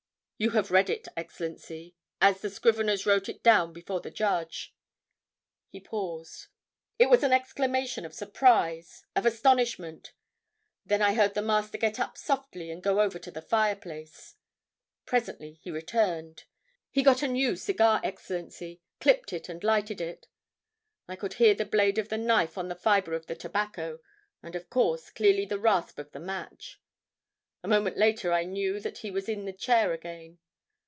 You 0.43 0.49
have 0.57 0.71
read 0.71 0.89
it, 0.89 1.07
Excellency, 1.15 1.93
as 2.19 2.41
the 2.41 2.49
scriveners 2.49 3.05
wrote 3.05 3.29
it 3.29 3.43
down 3.43 3.73
before 3.73 4.01
the 4.01 4.09
judge." 4.09 4.73
He 5.69 5.79
paused. 5.79 6.47
"It 6.97 7.11
was 7.11 7.21
an 7.21 7.31
exclamation 7.31 8.07
of 8.07 8.15
surprise, 8.15 9.05
of 9.15 9.27
astonishment. 9.27 10.13
Then 10.83 10.99
I 10.99 11.13
heard 11.13 11.35
the 11.35 11.43
Master 11.43 11.77
get 11.77 11.99
up 11.99 12.17
softly 12.17 12.71
and 12.71 12.81
go 12.81 13.01
over 13.01 13.19
to 13.19 13.29
the 13.29 13.43
fireplace... 13.43 14.33
Presently 15.05 15.59
he 15.61 15.69
returned. 15.69 16.45
He 16.89 17.03
got 17.03 17.21
a 17.21 17.27
new 17.27 17.55
cigar, 17.55 18.01
Excellency, 18.03 18.81
clipped 18.99 19.31
it 19.33 19.47
and 19.47 19.63
lighted 19.63 20.01
it. 20.01 20.27
I 21.07 21.17
could 21.17 21.33
hear 21.33 21.53
the 21.53 21.65
blade 21.65 21.99
of 21.99 22.09
the 22.09 22.17
knife 22.17 22.57
on 22.57 22.67
the 22.67 22.73
fiber 22.73 23.13
of 23.13 23.27
the 23.27 23.35
tobacco, 23.35 23.99
and 24.41 24.55
of 24.55 24.71
course, 24.71 25.11
clearly 25.11 25.45
the 25.45 25.59
rasp 25.59 25.99
of 25.99 26.11
the 26.13 26.19
match. 26.19 26.79
A 27.63 27.67
moment 27.67 27.95
later 27.95 28.33
I 28.33 28.43
knew 28.43 28.79
that 28.79 28.97
he 28.97 29.11
was 29.11 29.29
in 29.29 29.45
the 29.45 29.53
chair 29.53 29.93
again. 29.93 30.39